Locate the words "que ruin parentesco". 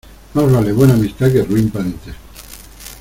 1.31-2.17